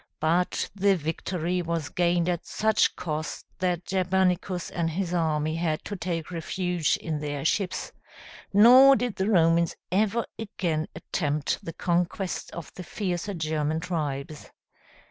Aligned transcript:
But 0.19 0.67
the 0.75 0.95
victory 0.97 1.61
was 1.61 1.89
gained 1.89 2.27
at 2.27 2.47
such 2.47 2.95
cost 2.95 3.45
that 3.59 3.85
Germanicus 3.85 4.71
and 4.71 4.89
his 4.89 5.13
army 5.13 5.57
had 5.57 5.85
to 5.85 5.95
take 5.95 6.31
refuge 6.31 6.97
in 6.97 7.19
their 7.19 7.45
ships, 7.45 7.91
nor 8.51 8.95
did 8.95 9.17
the 9.17 9.29
Romans 9.29 9.75
ever 9.91 10.25
again 10.39 10.87
attempt 10.95 11.63
the 11.63 11.73
conquest 11.73 12.49
of 12.51 12.73
the 12.73 12.83
fiercer 12.83 13.35
German 13.35 13.79
tribes. 13.79 14.49